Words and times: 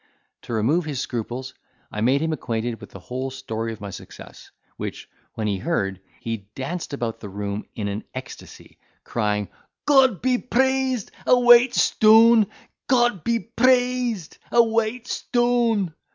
To 0.41 0.53
remove 0.53 0.85
his 0.85 0.99
scruples, 0.99 1.53
I 1.91 2.01
made 2.01 2.21
him 2.21 2.33
acquainted 2.33 2.81
with 2.81 2.89
the 2.89 2.97
whole 2.99 3.29
story 3.29 3.71
of 3.71 3.79
my 3.81 3.91
success, 3.91 4.49
which, 4.77 5.07
when 5.35 5.45
he 5.45 5.59
heard, 5.59 6.01
he 6.19 6.49
danced 6.55 6.91
about 6.95 7.19
the 7.19 7.29
room 7.29 7.65
in 7.75 7.87
an 7.87 8.03
ecstacy, 8.15 8.79
crying, 9.03 9.47
"God 9.85 10.19
be 10.23 10.39
praised!—a 10.39 11.39
white 11.39 11.75
stone!—God 11.75 13.23
be 13.23 13.41
praised!—a 13.41 14.63
white 14.63 15.05
stone!" 15.05 15.93